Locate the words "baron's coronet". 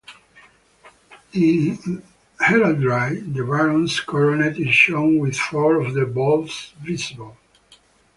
3.45-4.57